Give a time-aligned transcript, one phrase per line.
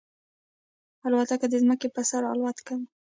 [1.05, 2.85] الوتکه د ځمکې پر سر الوت کوي.